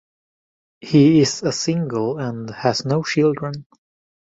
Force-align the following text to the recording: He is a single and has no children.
He 0.79 1.19
is 1.19 1.43
a 1.43 1.51
single 1.51 2.17
and 2.17 2.49
has 2.49 2.85
no 2.87 3.03
children. 3.03 3.67